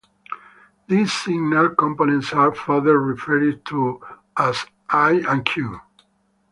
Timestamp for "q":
5.45-5.79